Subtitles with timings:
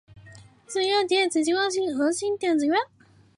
[0.65, 2.75] 自由电子激光器的核心是电子源。